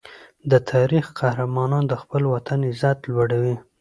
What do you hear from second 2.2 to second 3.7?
وطن عزت لوړوي.